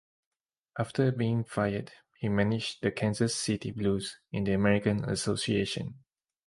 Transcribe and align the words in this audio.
After 0.79 1.11
being 1.11 1.43
fired, 1.43 1.91
he 2.17 2.27
managed 2.27 2.81
the 2.81 2.91
Kansas 2.91 3.35
City 3.35 3.69
Blues 3.69 4.17
in 4.31 4.45
the 4.45 4.53
American 4.53 5.05
Association. 5.05 5.99